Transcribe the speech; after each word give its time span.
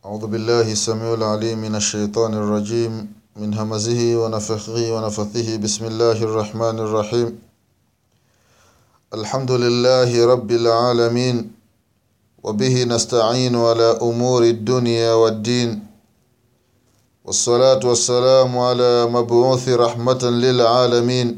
أعوذ 0.00 0.32
بالله 0.32 0.72
السميع 0.72 1.14
العليم 1.14 1.58
من 1.60 1.74
الشيطان 1.76 2.32
الرجيم 2.34 3.12
من 3.36 3.54
همزه 3.54 4.16
ونفخه 4.16 4.92
ونفثه. 4.92 5.56
بسم 5.56 5.84
الله 5.92 6.18
الرحمن 6.24 6.76
الرحيم. 6.78 7.28
الحمد 9.14 9.50
لله 9.50 10.10
رب 10.32 10.50
العالمين 10.50 11.36
وبه 12.42 12.84
نستعين 12.84 13.56
على 13.56 13.88
أمور 14.00 14.42
الدنيا 14.42 15.12
والدين. 15.12 15.70
والصلاة 17.24 17.82
والسلام 17.84 18.58
على 18.58 19.04
مبعوث 19.04 19.68
رحمة 19.68 20.22
للعالمين. 20.24 21.28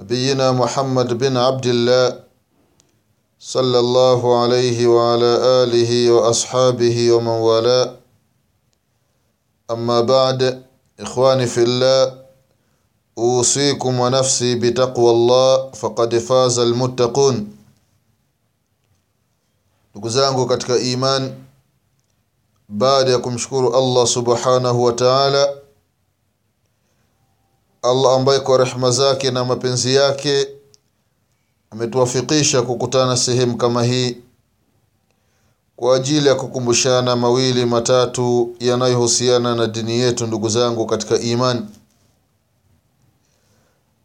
نبينا 0.00 0.52
محمد 0.52 1.08
بن 1.18 1.36
عبد 1.36 1.66
الله 1.66 2.23
صلى 3.44 3.78
الله 3.78 4.42
عليه 4.42 4.86
وعلى 4.86 5.32
آله 5.62 6.10
وأصحابه 6.10 7.12
ومن 7.12 7.26
والاه. 7.44 7.96
أما 9.70 10.00
بعد 10.00 10.64
إخواني 11.00 11.46
في 11.46 11.62
الله 11.62 12.24
أوصيكم 13.18 14.00
ونفسي 14.00 14.54
بتقوى 14.54 15.10
الله 15.10 15.70
فقد 15.70 16.18
فاز 16.18 16.58
المتقون. 16.58 17.56
لقزانكو 19.96 20.46
كتك 20.46 20.70
إيمان 20.70 21.44
بعد 22.68 23.08
يكم 23.08 23.38
شكور 23.38 23.78
الله 23.78 24.04
سبحانه 24.04 24.72
وتعالى. 24.72 25.60
الله 27.84 28.16
أمبايكو 28.16 28.56
رحمة 28.56 28.90
زاكي 28.90 29.30
نما 29.30 29.54
بنزياكي. 29.54 30.63
Ametuwafikisha 31.78 32.62
kukutana 32.62 33.16
sehemu 33.16 33.56
kama 33.56 33.82
hii 33.84 34.16
kwa 35.76 35.96
ajili 35.96 36.28
ya 36.28 36.34
kukumbushana 36.34 37.16
mawili 37.16 37.66
matatu 37.66 38.56
yanayohusiana 38.60 39.54
na 39.54 39.66
dini 39.66 39.92
yetu 39.98 40.26
ndugu 40.26 40.48
zangu 40.48 40.86
katika 40.86 41.18
iman 41.18 41.68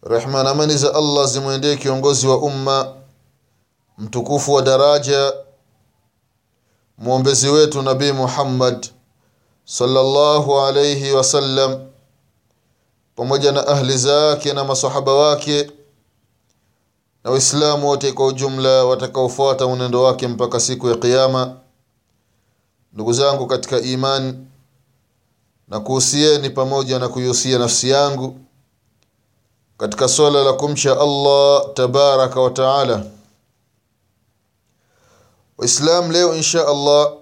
rehma 0.03 0.43
na 0.43 0.49
amani 0.49 0.77
za 0.77 0.95
allah 0.95 1.27
zimwendee 1.27 1.75
kiongozi 1.75 2.27
wa 2.27 2.37
umma 2.37 2.93
mtukufu 3.97 4.53
wa 4.53 4.61
daraja 4.61 5.33
mwombezi 6.97 7.49
wetu 7.49 7.81
nabii 7.81 8.11
muhammad 8.11 8.87
sallallahu 9.65 10.59
alaihi 10.59 11.11
wasallam 11.11 11.79
pamoja 13.15 13.51
na 13.51 13.67
ahli 13.67 13.97
zake 13.97 14.53
na 14.53 14.63
masahaba 14.63 15.13
wake 15.13 15.71
na 17.23 17.31
waislamu 17.31 17.87
wote 17.87 18.11
kwa 18.11 18.25
ujumla 18.25 18.85
watakaofuata 18.85 19.67
mwenendo 19.67 20.03
wake 20.03 20.27
mpaka 20.27 20.59
siku 20.59 20.89
ya 20.89 20.95
qiama 20.95 21.57
ndugu 22.93 23.13
zangu 23.13 23.47
katika 23.47 23.79
iman 23.79 24.45
na 25.67 25.79
kuhusieni 25.79 26.49
pamoja 26.49 26.99
na 26.99 27.09
kuihusia 27.09 27.59
nafsi 27.59 27.89
yangu 27.89 28.39
katika 29.77 30.07
swala 30.07 30.43
la 30.43 30.53
kumcha 30.53 30.91
allah 30.99 31.73
tabaraka 31.73 32.41
wa 32.41 32.49
taala. 32.49 33.03
Waislam 35.57 36.11
leo 36.11 36.35
insha 36.35 36.67
allah 36.67 37.13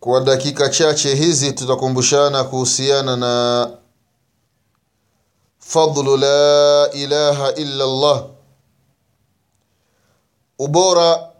kwa 0.00 0.20
dakika 0.20 0.68
chache 0.68 1.14
hizi 1.14 1.52
tutakumbushana 1.52 2.44
kuhusiana 2.44 3.16
na 3.16 3.70
fadlu 5.58 6.16
la 6.16 6.90
ilaha 6.92 7.52
illa 7.54 7.84
allah 7.84 8.24
ubora 10.62 11.30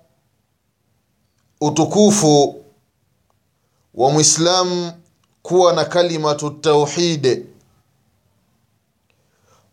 utukufu 1.60 2.64
wa 3.94 4.10
mwislamu 4.10 4.92
kuwa 5.42 5.72
na 5.72 5.84
kalimatu 5.84 6.50
tauhide 6.50 7.46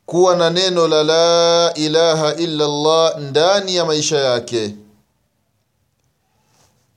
kuwa 0.06 0.36
na 0.36 0.50
neno 0.50 0.88
la 0.88 1.04
la 1.04 1.74
ilaha 1.74 2.36
illa 2.36 2.68
llah 2.68 3.18
ndani 3.20 3.76
ya 3.76 3.86
maisha 3.86 4.18
yake. 4.18 4.76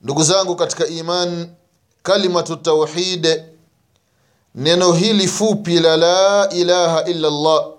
Ndugu 0.03 0.23
zangu 0.23 0.57
katika 0.57 0.87
iman 0.87 1.51
kalimatu 2.03 2.57
tauhid 2.57 3.43
neno 4.55 4.93
hili 4.93 5.29
fupi 5.29 5.81
la 5.81 5.97
la 5.97 6.49
ilaha 6.51 7.05
illa 7.05 7.29
allah 7.29 7.72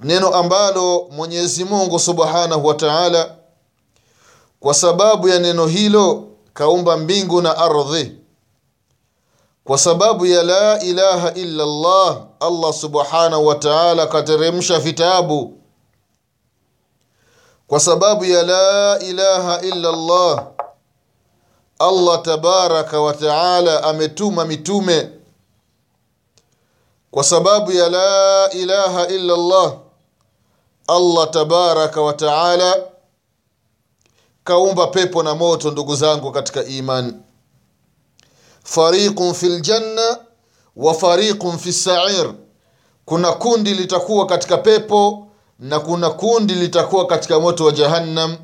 neno 0.00 0.34
ambalo 0.34 1.08
mwenyezi 1.10 1.64
mungu 1.64 1.98
subhanahu 1.98 2.66
wa 2.66 2.74
taala 2.74 3.34
kwa 4.60 4.74
sababu 4.74 5.28
ya 5.28 5.38
neno 5.38 5.66
hilo 5.66 6.28
kaumba 6.54 6.96
mbingu 6.96 7.42
na 7.42 7.56
ardhi. 7.58 8.12
Kwa 9.64 9.78
sababu 9.78 10.26
ya 10.26 10.42
la 10.42 10.80
ilaha 10.80 11.32
illa 11.34 11.62
allah 11.64 12.26
allah 12.40 12.72
subhanahu 12.72 13.46
wa 13.46 13.54
taala 13.54 14.06
kateremsha 14.06 14.78
vitabu. 14.78 15.58
Kwa 17.66 17.80
sababu 17.80 18.24
ya 18.24 18.42
la 18.42 18.98
ilaha 18.98 19.60
illa 19.60 19.88
allah 19.88 20.46
allah 21.78 22.22
tabaraka 22.22 23.00
wa 23.00 23.14
taala 23.14 23.82
ametuma 23.84 24.44
mitume. 24.44 25.10
Kwa 27.10 27.24
sababu 27.24 27.72
ya 27.72 27.88
la 27.88 28.50
ilaha 28.50 29.06
illa 29.06 29.34
allah 29.34 29.76
allah 30.88 31.30
tabaraka 31.30 32.00
wa 32.00 32.12
taala 32.12 32.76
kaumba 34.44 34.86
pepo 34.86 35.22
na 35.22 35.34
moto 35.34 35.70
ndugu 35.70 35.96
zangu 35.96 36.32
katika 36.32 36.64
iman 36.64 37.14
fariqun 38.64 39.34
fi 39.34 39.46
ljanna 39.48 40.18
wa 40.76 40.94
fariqun 40.94 41.58
fi 41.58 41.72
sair. 41.72 42.34
Kuna 43.04 43.32
kundi 43.32 43.74
litakuwa 43.74 44.26
katika 44.26 44.56
pepo 44.58 45.26
na 45.58 45.80
kuna 45.80 46.10
kundi 46.10 46.54
litakuwa 46.54 47.06
katika 47.06 47.40
moto 47.40 47.64
wa 47.64 47.72
jahannam. 47.72 48.36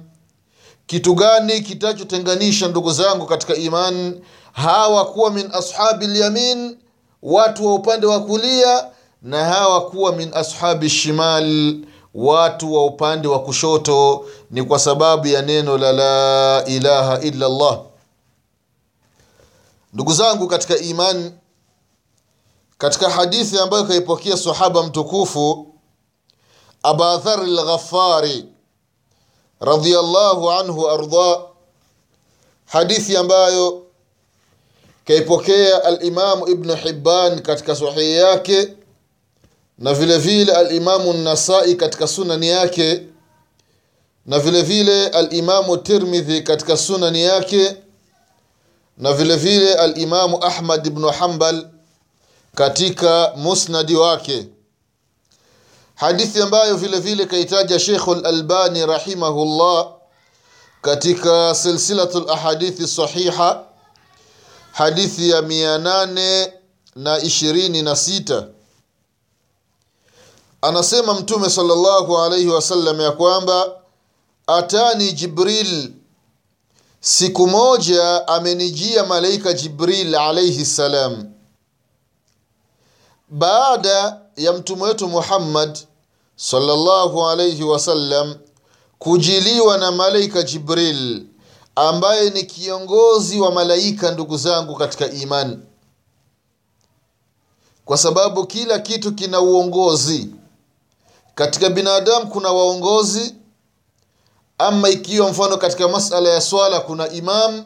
Kitu 0.87 1.15
gani 1.15 1.61
kitachotenganisha 1.61 2.69
ndugu 2.69 2.93
zangu 2.93 3.27
katika 3.27 3.55
iman 3.57 4.21
hawa 4.53 5.05
kuwa 5.05 5.31
min 5.31 5.49
ashabi 5.53 6.07
lyamin 6.07 6.77
watu 7.23 7.67
wa 7.67 7.75
upande 7.75 8.07
wa 8.07 8.21
kulia 8.21 8.87
na 9.23 9.45
hawa 9.45 9.91
kuwa 9.91 10.13
min 10.17 10.31
ashabi 10.35 10.91
shimal 10.91 11.77
watu 12.15 12.75
wa 12.75 12.85
upande 12.87 13.29
wa 13.29 13.39
kushoto 13.43 14.27
ni 14.51 14.63
kwa 14.63 14.79
sababu 14.79 15.27
ya 15.27 15.43
neno 15.43 15.79
la 15.79 15.93
la 15.93 16.65
ilaha 16.65 17.21
illa 17.21 17.47
allah 17.47 17.81
ndugu 19.93 20.13
zangu 20.13 20.47
katika 20.49 20.77
iman 20.79 21.33
katika 22.79 23.11
hadithi 23.11 23.59
ambayo 23.59 23.85
kaipokea 23.85 24.37
sahaba 24.37 24.83
mtukufu 24.83 25.75
abadhar 26.83 27.47
lghafari 27.47 28.45
radiallahu 29.61 30.51
anhu 30.51 30.91
arda 30.91 31.41
hadithi 32.67 33.17
ambayo 33.17 33.83
kaipokea 35.05 35.85
alimamu 35.85 36.49
ibnu 36.49 36.75
hibban 36.75 37.41
katika 37.43 37.77
sahihi 37.77 38.17
yake 38.17 38.77
na 39.79 39.95
vile 39.95 40.19
vile 40.19 40.53
alimamu 40.53 41.13
nasai 41.13 41.75
katika 41.75 42.07
sunani 42.07 42.49
yake 42.49 43.03
na 44.27 44.39
vile 44.39 44.63
vile 44.63 45.09
alimamu 45.09 45.77
tirmidhi 45.77 46.41
katika 46.43 46.77
sunani 46.77 47.23
yake 47.23 47.77
na 48.99 49.13
vile 49.13 49.37
vile 49.37 49.75
alimamu 49.75 50.45
ahmad 50.45 50.91
bnu 50.91 51.09
hambal 51.09 51.69
katika 52.55 53.33
musnadi 53.37 53.97
wake. 53.97 54.47
Hadithi 55.95 56.43
ambayo 56.43 56.77
vile 56.77 57.01
vile 57.01 57.27
kaitaja 57.27 57.79
shekhu 57.79 58.15
lalbani 58.15 58.87
rahimahullah 58.87 59.93
katika 60.83 61.55
silsilatu 61.55 62.21
lahadithi 62.21 62.89
sahiha 62.89 63.65
hadithi 64.73 65.31
ya 65.31 65.43
mia 65.43 65.79
nane 65.79 66.53
na 66.97 67.19
ishirini 67.19 67.83
na 67.83 67.97
sita 67.97 68.47
anasema 70.63 71.15
mtume 71.15 71.51
sallallahu 71.51 72.19
alaihi 72.19 72.49
wasallam 72.49 73.01
ya 73.01 73.11
kwamba 73.13 73.73
atani 74.47 75.13
jibril. 75.13 75.93
Siku 77.01 77.47
moja 77.49 78.29
amenijia 78.29 79.05
malaika 79.05 79.53
jibril 79.53 80.15
alaihi 80.15 80.65
ssalam 80.65 81.33
baada 83.29 84.21
ya 84.37 84.53
mtume 84.53 84.83
wetu 84.83 85.09
muhammad 85.09 85.79
sallallahu 86.37 87.27
alaihi 87.29 87.63
wasallam 87.63 88.35
kujiliwa 88.99 89.79
na 89.79 89.93
malaika 89.93 90.43
jibril 90.43 91.27
ambaye 91.77 92.31
ni 92.31 92.43
kiongozi 92.43 93.41
wa 93.41 93.53
malaika 93.53 94.11
ndugu 94.11 94.37
zangu 94.37 94.75
katika 94.77 95.11
imani 95.11 95.59
kwa 97.85 97.99
sababu 97.99 98.47
kila 98.47 98.79
kitu 98.79 99.13
kina 99.15 99.41
uongozi 99.41 100.31
katika 101.43 101.71
binadamu 101.71 102.27
kuna 102.27 102.49
waongozi 102.53 103.35
ama 104.59 104.89
ikiwa 104.89 105.31
mfano 105.31 105.57
katika 105.57 105.89
masala 105.89 106.29
ya 106.29 106.41
swala 106.41 106.81
kuna 106.81 107.11
imam 107.11 107.65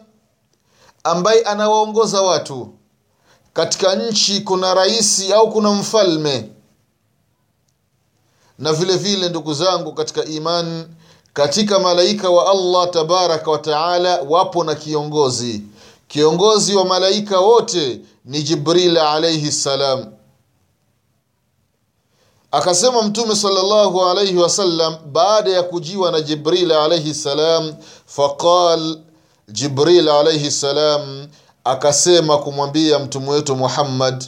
ambaye 1.05 1.43
anawaongoza 1.43 2.23
watu. 2.23 2.75
Katika 3.53 3.95
nchi 3.95 4.41
kuna 4.41 4.75
raisi 4.75 5.33
au 5.33 5.51
kuna 5.53 5.71
mfalme. 5.71 6.51
Na 8.59 8.73
vile 8.73 8.97
vile 8.97 9.29
ndugu 9.29 9.55
zangu 9.55 9.93
katika 9.93 10.25
imani 10.25 10.85
katika 11.33 11.79
malaika 11.79 12.31
wa 12.31 12.51
allah 12.51 12.91
tabaraka 12.91 13.51
wa 13.51 13.59
taala 13.59 14.21
wapo 14.29 14.65
na 14.65 14.75
kiongozi. 14.75 15.63
Kiongozi 16.09 16.75
wa 16.77 16.85
malaika 16.85 17.41
wote 17.41 18.01
ni 18.25 18.43
jibril 18.43 18.99
alaihi 18.99 19.53
ssalam 19.53 20.16
akasema 22.57 23.03
mtume 23.03 23.37
sallallahu 23.37 24.05
alayhi 24.05 24.37
wasallam 24.37 24.97
baada 25.13 25.51
ya 25.51 25.63
kujiwa 25.63 26.11
na 26.13 26.21
jibril 26.21 26.73
alayhi 26.73 27.15
salam, 27.15 27.75
faqal 28.07 28.99
jibril 29.49 30.09
alayhi 30.09 30.51
salam 30.51 31.29
akasema 31.65 32.39
kumwambia 32.39 32.99
mtume 32.99 33.31
wetu 33.31 33.57
muhammad 33.57 34.25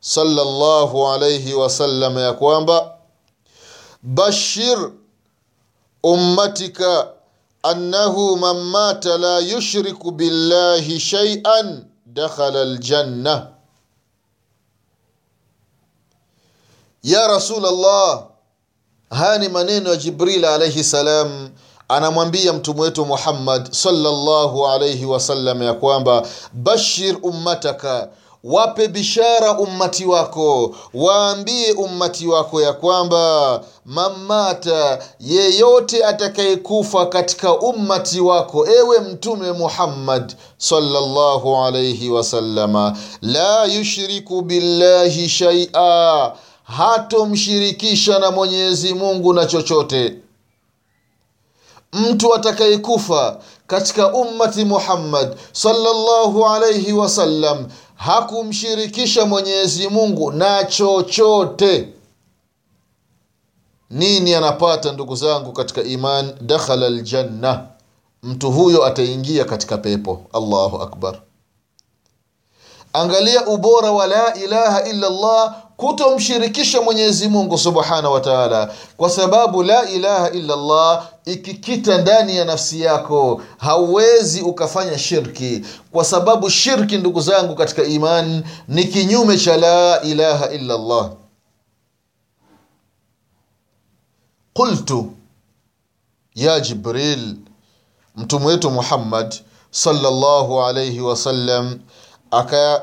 sallallahu 0.00 1.08
alayhi 1.08 1.54
wasallam 1.54 2.18
ya 2.18 2.32
kwamba 2.32 2.92
bashir 4.02 4.90
ummatika 6.02 7.08
annahu 7.62 8.36
man 8.36 8.56
mata 8.60 9.18
la 9.18 9.38
yushriku 9.38 10.10
billahi 10.10 11.00
shay'an 11.00 11.84
dakhala 12.06 12.60
aljanna 12.60 13.48
ya 17.06 17.26
rasulallah 17.28 18.22
haya 19.10 19.38
ni 19.38 19.48
maneno 19.48 19.90
ya 19.90 19.96
jibril 19.96 20.44
alaihi 20.44 20.84
salam 20.84 21.50
anamwambia 21.88 22.52
mtume 22.52 22.80
wetu 22.80 23.06
muhammad 23.06 23.72
salllahu 23.72 24.66
alaihi 24.66 25.04
wasallam 25.04 25.62
ya 25.62 25.72
kwamba 25.74 26.26
bashir 26.52 27.16
ummataka 27.22 28.08
wape 28.44 28.88
bishara 28.88 29.58
ummati 29.58 30.04
wako 30.06 30.74
waambie 30.94 31.72
ummati 31.72 32.26
wako 32.26 32.60
ya 32.62 32.72
kwamba 32.72 33.60
mamata 33.84 34.98
yeyote 35.20 36.04
atakayekufa 36.04 37.06
katika 37.06 37.58
ummati 37.58 38.20
wako 38.20 38.66
ewe 38.68 39.00
mtume 39.00 39.52
muhammad 39.52 40.34
salllahu 40.58 41.56
alaihi 41.56 42.10
wasalama 42.10 42.96
la 43.22 43.64
yushriku 43.64 44.42
billahi 44.42 45.28
shaia 45.28 46.32
hatomshirikisha 46.66 48.18
na 48.18 48.30
mwenyezi 48.30 48.94
mungu 48.94 49.32
na 49.32 49.46
chochote. 49.46 50.16
Mtu 51.92 52.34
atakayekufa 52.34 53.38
katika 53.66 54.12
ummati 54.14 54.64
muhammad 54.64 55.36
sallallahu 55.52 56.46
alayhi 56.46 56.92
wasallam 56.92 57.66
hakumshirikisha 57.94 59.26
mwenyezi 59.26 59.88
mungu 59.88 60.32
na 60.32 60.64
chochote. 60.64 61.88
Nini 63.90 64.34
anapata 64.34 64.92
ndugu 64.92 65.16
zangu 65.16 65.52
katika 65.52 65.82
iman? 65.82 66.32
Dakhala 66.40 66.88
ljanna 66.88 67.66
mtu 68.22 68.50
huyo 68.50 68.84
ataingia 68.86 69.44
katika 69.44 69.78
pepo. 69.78 70.22
Allahu 70.32 70.82
akbar 70.82 71.20
angalia 72.96 73.46
ubora 73.46 73.90
wa 73.92 74.06
la 74.06 74.34
ilaha 74.34 74.84
illa 74.84 75.08
llah 75.10 75.62
kutomshirikisha 75.76 76.80
mwenyezi 76.82 77.28
mungu 77.28 77.58
subhanahu 77.58 78.14
wa 78.14 78.20
taala. 78.20 78.72
Kwa 78.96 79.10
sababu 79.10 79.62
la 79.62 79.88
ilaha 79.88 80.30
illa 80.30 80.56
llah 80.56 81.08
ikikita 81.24 81.98
ndani 81.98 82.36
ya 82.36 82.44
nafsi 82.44 82.80
yako 82.80 83.42
hauwezi 83.58 84.40
ukafanya 84.42 84.98
shirki. 84.98 85.62
Kwa 85.92 86.04
sababu 86.04 86.50
shirki 86.50 86.98
ndugu 86.98 87.20
zangu 87.20 87.54
katika 87.54 87.82
iman 87.84 88.44
ni 88.68 88.84
kinyume 88.84 89.38
cha 89.38 89.56
la 89.56 90.00
ilaha 90.02 90.50
illa 90.50 90.78
llah 90.78 91.10
qultu 94.52 95.12
ya 96.34 96.60
jibril 96.60 97.36
mtume 98.16 98.46
wetu 98.46 98.70
muhammad 98.70 99.34
salllahu 99.70 100.62
alaihi 100.64 101.00
wasallam 101.00 101.78
aka 102.30 102.82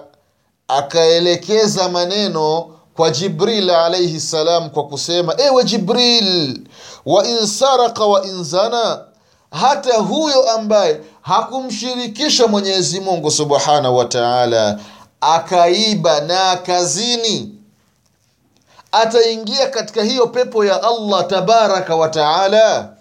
akaelekeza 0.68 1.90
maneno 1.90 2.70
kwa 2.96 3.10
jibril 3.12 3.70
alaihi 3.70 4.20
salam 4.20 4.70
kwa 4.70 4.88
kusema 4.88 5.36
ewe 5.38 5.64
jibril 5.64 6.60
wa 7.06 7.28
in 7.28 7.48
saraka 7.48 8.06
wa 8.06 8.26
in 8.26 8.44
zana 8.44 9.02
hata 9.52 9.98
huyo 9.98 10.52
ambaye 10.52 11.00
hakumshirikisha 11.22 12.48
mwenyezi 12.48 13.00
mungu 13.00 13.32
subhanahu 13.32 13.98
wa 13.98 14.06
taala 14.06 14.80
akaiba 15.22 16.22
na 16.22 16.52
akazini. 16.52 17.56
Ataingia 18.92 19.68
katika 19.68 20.04
hiyo 20.04 20.28
pepo 20.28 20.66
ya 20.66 20.84
allah 20.84 21.28
tabaraka 21.28 21.96
wa 21.96 22.10
taala. 22.10 22.94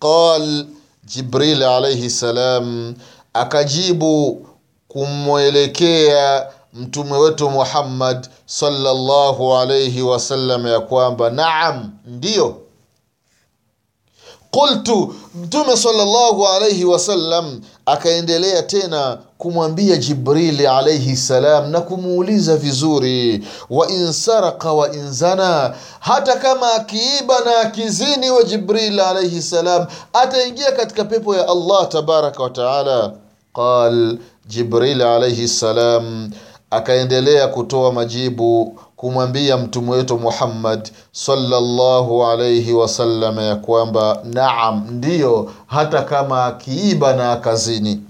Qal 0.00 0.66
jibril 1.04 1.62
alaihi 1.62 2.10
salam 2.10 2.94
akajibu 3.34 4.46
kumwelekea 4.88 6.46
mtume 6.74 7.12
wetu 7.16 7.50
muhammad 7.50 8.28
salllahu 8.46 9.56
alaihi 9.56 10.02
wasallam 10.02 10.66
ya 10.66 10.80
kwamba 10.80 11.30
naam 11.30 11.90
ndiyo 12.06 12.56
qultu 14.50 15.14
mtume 15.34 15.76
salllahu 15.76 16.46
alaihi 16.48 16.84
wasallam 16.84 17.60
akaendelea 17.86 18.62
tena 18.62 19.18
kumwambia 19.38 19.96
jibrili 19.96 20.66
alaihi 20.66 21.16
salam 21.16 21.70
na 21.70 21.80
kumuuliza 21.80 22.56
vizuri 22.56 23.46
wa 23.70 23.88
insaraka 23.90 24.72
wa 24.72 24.94
inzana, 24.94 25.74
hata 26.00 26.36
kama 26.36 26.72
akiiba 26.74 27.40
na 27.40 27.60
akizini 27.60 28.30
wa 28.30 28.42
jibril 28.42 29.00
alaihi 29.00 29.42
salam 29.42 29.86
ataingia 30.12 30.72
katika 30.72 31.04
pepo 31.04 31.34
ya 31.36 31.48
allah 31.48 31.88
tabaraka 31.88 32.42
wataala 32.42 33.12
qal 33.54 34.18
jibril 34.48 35.02
alaihi 35.02 35.48
salam 35.48 36.30
akaendelea 36.70 37.48
kutoa 37.48 37.92
majibu 37.92 38.78
kumwambia 38.96 39.56
mtume 39.56 39.90
wetu 39.90 40.18
muhammad 40.18 40.90
sallallahu 41.12 42.26
alaihi 42.26 42.72
wasallam 42.72 43.38
ya 43.38 43.56
kwamba 43.56 44.20
naam 44.24 44.86
ndiyo 44.90 45.52
hata 45.66 46.02
kama 46.02 46.44
akiiba 46.46 47.12
na 47.12 47.32
akazini. 47.32 48.00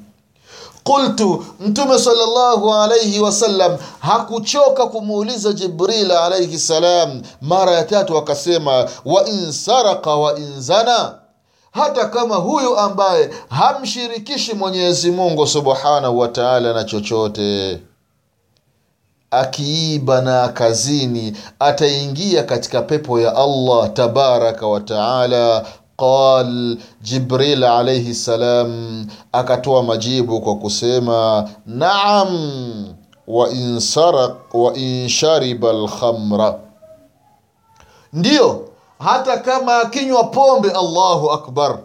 Qultu 0.84 1.44
mtume 1.60 1.98
sallallahu 1.98 2.74
alaihi 2.74 3.20
wasallam 3.20 3.76
hakuchoka 4.00 4.86
kumuuliza 4.86 5.52
jibril 5.52 6.10
alaihi 6.12 6.58
salam 6.58 7.22
mara 7.42 7.72
ya 7.72 7.84
tatu 7.84 8.18
akasema 8.18 8.88
wa 9.04 9.26
in 9.28 9.52
saraka 9.52 10.14
wa 10.14 10.38
in 10.38 10.60
zana 10.60 11.14
hata 11.70 12.06
kama 12.08 12.36
huyu 12.36 12.78
ambaye 12.78 13.30
hamshirikishi 13.48 14.54
mwenyezi 14.54 15.10
mungu 15.10 15.46
subhanahu 15.46 16.18
wa 16.18 16.28
taala 16.28 16.72
na 16.72 16.84
chochote 16.84 17.80
akiiba 19.30 20.20
na 20.20 20.42
akazini 20.42 21.36
ataingia 21.58 22.42
katika 22.42 22.82
pepo 22.82 23.20
ya 23.20 23.36
allah 23.36 23.92
tabaraka 23.92 24.66
wa 24.66 24.80
taala. 24.80 25.66
Qal 25.96 26.76
jibril 27.02 27.64
alaihi 27.64 28.14
salam 28.14 29.06
akatoa 29.32 29.82
majibu 29.82 30.40
kwa 30.40 30.56
kusema 30.56 31.50
naam 31.66 32.94
wa 33.26 33.50
in 33.50 33.80
wa 34.52 34.74
shariba 35.08 35.72
lkhamra 35.72 36.58
ndiyo 38.12 38.67
hata 38.98 39.38
kama 39.38 39.78
akinywa 39.80 40.24
pombe 40.24 40.70
allahu 40.70 41.30
akbar. 41.30 41.78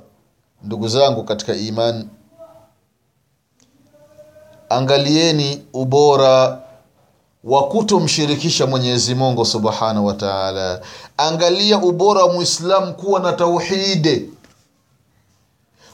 Ndugu 0.63 0.87
zangu 0.87 1.23
katika 1.23 1.55
iman 1.55 2.07
angalieni 4.69 5.63
ubora 5.73 6.59
wa 7.43 7.67
kutomshirikisha 7.67 8.67
mwenyezi 8.67 9.15
mungu 9.15 9.45
subhanahu 9.45 10.05
wa 10.05 10.13
taala. 10.13 10.81
Angalia 11.17 11.77
ubora 11.77 12.23
wa 12.25 12.33
mwislamu 12.33 12.93
kuwa 12.93 13.19
na 13.19 13.33
tauhidi 13.33 14.29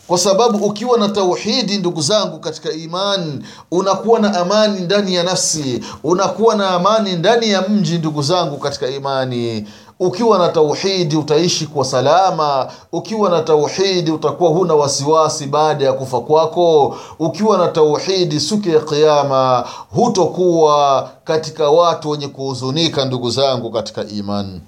kwa 0.08 0.18
sababu 0.18 0.66
ukiwa 0.66 0.98
na 0.98 1.10
tauhidi 1.10 1.78
ndugu 1.78 2.02
zangu 2.02 2.40
katika 2.40 2.72
iman 2.72 3.44
unakuwa 3.72 4.20
na 4.20 4.38
amani 4.40 4.80
ndani 4.80 5.14
ya 5.16 5.24
nafsi 5.24 5.84
unakuwa 6.04 6.56
na 6.56 6.70
amani 6.70 7.16
ndani 7.16 7.50
ya 7.50 7.62
mji 7.62 7.98
ndugu 7.98 8.22
zangu 8.22 8.58
katika 8.58 8.88
imani 8.88 9.68
ukiwa 10.00 10.38
na 10.38 10.50
tauhidi 10.50 11.15
utaishi 11.15 11.68
kwa 11.68 11.86
salama 11.86 12.72
ukiwa 12.91 13.29
na 13.29 13.41
tauhidi 13.41 14.12
utakuwa 14.12 14.50
huna 14.50 14.75
wasiwasi 14.75 15.46
baada 15.48 15.86
ya 15.86 15.94
kufa 15.94 16.22
kwako 16.22 16.98
ukiwa 17.20 17.58
na 17.58 17.68
tauhidi 17.68 18.39
siku 18.39 18.70
ya 18.70 18.79
kiama 18.79 19.65
hutokuwa 19.96 21.10
katika 21.24 21.70
watu 21.70 22.10
wenye 22.10 22.27
kuhuzunika 22.27 23.06
ndugu 23.06 23.29
zangu 23.29 23.72
katika 23.72 24.03
imani. 24.08 24.62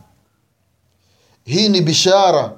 Hii 1.46 1.70
ni 1.70 1.82
bishara. 1.82 2.52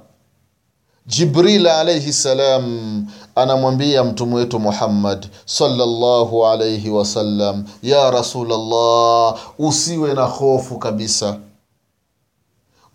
Jibril 1.06 1.68
alaihi 1.68 2.13
salam 2.13 3.06
anamwambia 3.36 4.03
mtume 4.03 4.36
wetu 4.36 4.60
muhammad 4.60 5.27
sallallahu 5.46 6.46
alaihi 6.48 6.89
wasallam 6.89 7.63
ya 7.84 8.12
rasulllah 8.12 9.36
usiwe 9.60 10.13
na 10.13 10.24
hofu 10.24 10.77
kabisa 10.77 11.38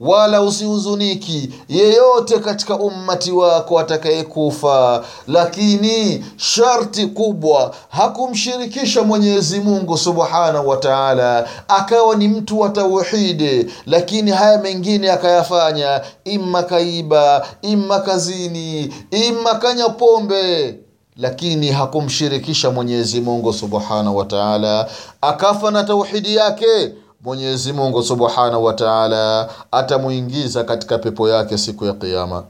wala 0.01 0.43
usihuzuniki 0.43 1.51
yeyote 1.69 2.39
katika 2.39 2.77
ummati 2.79 3.33
wako 3.33 3.79
atakayekufa. 3.79 5.05
Lakini 5.29 6.25
sharti 6.37 7.07
kubwa 7.07 7.75
hakumshirikisha 7.89 9.03
mwenyezi 9.03 9.61
mungu 9.61 9.99
subhanahu 9.99 10.69
wa 10.69 10.77
taala 10.77 11.49
akawa 11.69 12.17
ni 12.17 12.29
mtu 12.29 12.61
wa 12.61 12.69
tauhidi 12.69 13.67
lakini 13.87 14.31
haya 14.31 14.59
mengine 14.59 15.11
akayafanya 15.11 16.01
imma 16.25 16.63
kaiba 16.63 17.47
imma 17.63 18.01
kazini 18.01 18.95
imma 19.11 19.55
kanya 19.55 19.89
pombe. 19.89 20.75
Lakini 21.17 21.69
hakumshirikisha 21.71 22.71
mwenyezi 22.71 23.21
mungu 23.21 23.53
subhanahu 23.53 24.17
wa 24.17 24.25
taala 24.25 24.89
akafa 25.21 25.71
na 25.71 25.85
tauhidi 25.85 26.35
yake 26.37 26.93
mwenyezi 27.25 27.73
mungu 27.73 28.03
subhanahu 28.03 28.65
wa 28.65 28.75
taala 28.75 29.51
atamuingiza 29.73 30.65
katika 30.65 30.99
pepo 30.99 31.29
yake 31.29 31.59
siku 31.59 31.85
ya 31.85 31.93
qiama 31.93 32.45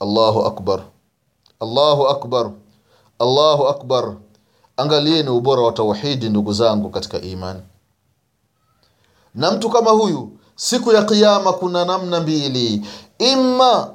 allahu 0.00 0.42
akbar. 0.46 0.80
Allahu 1.60 2.06
akbar. 2.08 2.50
Allahu 3.18 3.68
akbar. 3.68 4.14
Angalieni 4.76 5.28
ubora 5.28 5.62
wa 5.62 5.72
tauhidi 5.72 6.28
ndugu 6.28 6.52
zangu 6.52 6.90
katika 6.90 7.20
imani. 7.20 7.60
Na 9.34 9.50
mtu 9.50 9.70
kama 9.70 9.90
huyu 9.90 10.30
siku 10.56 10.92
ya 10.92 11.02
qiama 11.02 11.52
kuna 11.52 11.84
namna 11.84 12.20
mbili. 12.20 12.86
Imma 13.18 13.94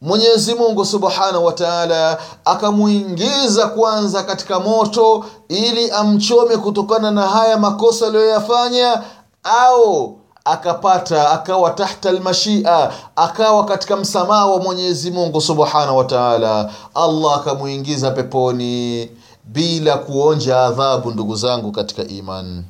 mwenyezi 0.00 0.54
mungu 0.54 0.84
subhanahu 0.84 1.44
wa 1.44 1.52
taala 1.52 2.18
akamwingiza 2.44 3.66
kwanza 3.68 4.22
katika 4.22 4.60
moto 4.60 5.24
ili 5.48 5.90
amchome 5.90 6.56
kutokana 6.56 7.10
na 7.10 7.22
haya 7.28 7.56
makosa 7.58 8.06
aliyoyafanya 8.06 9.02
au 9.44 10.16
akapata 10.44 11.30
akawa 11.30 11.70
tahta 11.70 12.12
lmashia 12.12 12.92
akawa 13.16 13.64
katika 13.64 13.96
msamaha 13.96 14.46
wa 14.46 14.58
mwenyezi 14.62 15.10
mungu 15.10 15.40
subhanahu 15.40 15.96
wa 15.98 16.04
taala. 16.04 16.72
Allah 16.94 17.34
akamwingiza 17.36 18.10
peponi 18.10 19.10
bila 19.44 19.98
kuonja 19.98 20.60
adhabu 20.64 21.10
ndugu 21.10 21.36
zangu 21.36 21.72
katika 21.72 22.04
iman. 22.04 22.64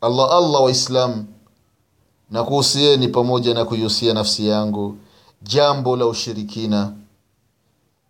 Allah 0.00 0.32
allah 0.32 0.62
waislam 0.62 1.24
na 2.30 2.44
kuhusieni 2.44 3.08
pamoja 3.08 3.54
na 3.54 3.64
kuihusia 3.64 4.14
nafsi 4.14 4.48
yangu 4.48 4.94
jambo 5.42 5.96
la 5.96 6.06
ushirikina. 6.06 6.92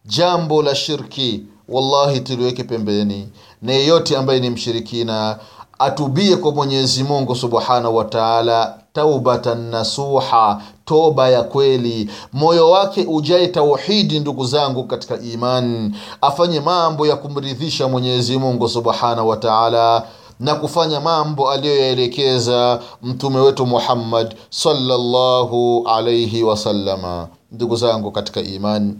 Jambo 0.05 0.63
la 0.63 0.75
shirki. 0.75 1.43
Wallahi 1.69 2.21
tuliweke 2.21 2.65
pembeni. 2.65 3.29
Na 3.63 3.73
yeyote 3.73 4.17
ambaye 4.17 4.41
ni 4.41 4.51
mshirikina 4.51 5.39
atubie 5.79 6.37
kwa 6.37 6.53
mwenyezi 6.53 7.03
mungu 7.05 7.37
subhanahu 7.37 7.97
wa 7.97 8.05
taala. 8.05 8.79
Taubatan 8.93 9.59
nasuha. 9.71 10.63
Toba 10.85 11.29
ya 11.29 11.43
kweli. 11.43 12.11
Moyo 12.33 12.71
wake 12.71 13.05
ujae 13.09 13.47
tauhidi 13.47 14.21
ndugu 14.21 14.47
zangu 14.47 14.85
katika 14.85 15.21
imani 15.21 15.97
afanye 16.21 16.61
mambo 16.61 17.07
ya 17.07 17.17
kumridhisha 17.17 17.89
mwenyezi 17.89 18.39
mungu 18.39 18.69
subhanahu 18.69 19.29
wa 19.29 19.37
taala 19.37 20.07
na 20.41 20.55
kufanya 20.55 21.01
mambo 21.01 21.51
aliyoyaelekeza 21.51 22.83
mtume 23.03 23.41
wetu 23.41 23.67
muhammad 23.67 24.35
sallallahu 24.51 25.85
alaihi 25.89 26.43
wasallama 26.43 27.29
ndugu 27.53 27.77
zangu 27.77 28.11
katika 28.11 28.41
imani 28.41 28.95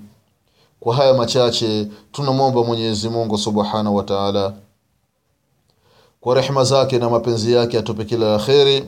kwa 0.81 0.95
haya 0.95 1.15
machache 1.15 1.89
tunamwomba 2.13 2.65
mwenyezi 2.65 3.09
mungu 3.09 3.39
subhanahu 3.39 3.97
wa 3.97 4.03
taala 4.03 4.53
kwa 6.21 6.35
rehma 6.35 6.65
zake 6.65 6.99
na 6.99 7.11
mapenzi 7.11 7.53
yake 7.53 7.79
atupe 7.79 8.05
kila 8.05 8.33
la 8.33 8.39
kheri. 8.39 8.85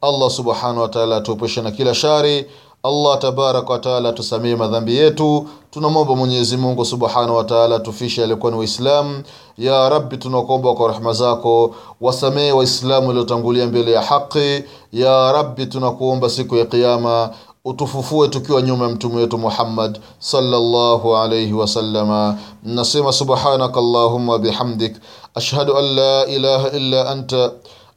Allah 0.00 0.30
subhanahu 0.30 0.80
wa 0.80 0.88
taala 0.88 1.16
na 1.62 1.70
kila 1.70 1.94
shari 1.94 2.46
allah 2.86 3.18
tabaraka 3.18 3.72
wa 3.72 3.78
taala 3.78 4.12
tusamee 4.12 4.56
madhambi 4.56 4.96
yetu. 4.96 5.46
Tunamwomba 5.70 6.16
mwenyezi 6.16 6.56
mungu 6.56 6.84
subhanahu 6.84 7.36
wataala 7.36 7.78
tufishe 7.78 8.24
alikuwa 8.24 8.52
ni 8.52 8.58
waislamu 8.58 9.22
ya 9.58 9.88
rabbi 9.88 10.16
tunakuomba 10.16 10.74
kwa 10.74 10.92
rehma 10.92 11.12
zako. 11.12 11.74
Wasamee 12.00 12.52
waislamu 12.52 13.08
waliotangulia 13.08 13.66
mbele 13.66 13.92
ya 13.92 14.02
haqi 14.02 14.64
ya 14.92 15.32
rabbi 15.32 15.66
tunakuomba 15.66 16.30
siku 16.30 16.56
ya 16.56 16.64
qiama 16.64 17.30
utufufue 17.64 18.28
tukiwa 18.28 18.62
nyuma 18.62 18.84
ya 18.84 18.90
mtume 18.90 19.16
wetu 19.16 19.38
muhammad 19.38 20.00
sallallahu 20.18 21.16
alayhi 21.16 21.52
wasallama. 21.52 22.38
nasema 22.62 23.12
subhanaka 23.12 23.80
allahumma 23.80 24.38
bihamdik. 24.38 24.96
Ashhadu 25.34 25.76
an 25.78 25.84
la 25.94 26.26
ilaha 26.26 26.70
illa 26.70 27.08
anta. 27.10 27.50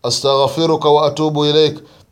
Astaghfiruka 0.04 0.90
wa 0.90 1.06
atubu 1.08 1.46
ilaik 1.46 1.80